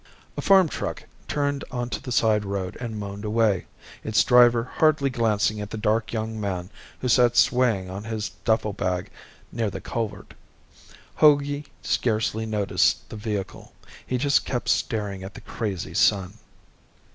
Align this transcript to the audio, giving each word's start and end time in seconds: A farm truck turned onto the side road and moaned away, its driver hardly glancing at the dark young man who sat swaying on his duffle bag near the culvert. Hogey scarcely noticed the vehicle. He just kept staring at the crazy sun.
A 0.35 0.41
farm 0.41 0.67
truck 0.67 1.03
turned 1.27 1.63
onto 1.69 1.99
the 1.99 2.11
side 2.11 2.43
road 2.43 2.75
and 2.79 2.97
moaned 2.97 3.23
away, 3.23 3.67
its 4.03 4.23
driver 4.23 4.63
hardly 4.77 5.11
glancing 5.11 5.61
at 5.61 5.69
the 5.69 5.77
dark 5.77 6.11
young 6.11 6.41
man 6.41 6.71
who 7.01 7.07
sat 7.07 7.37
swaying 7.37 7.87
on 7.87 8.05
his 8.05 8.29
duffle 8.43 8.73
bag 8.73 9.11
near 9.51 9.69
the 9.69 9.79
culvert. 9.79 10.33
Hogey 11.17 11.65
scarcely 11.83 12.47
noticed 12.47 13.07
the 13.09 13.15
vehicle. 13.15 13.73
He 14.03 14.17
just 14.17 14.43
kept 14.43 14.69
staring 14.69 15.21
at 15.23 15.35
the 15.35 15.41
crazy 15.41 15.93
sun. 15.93 16.39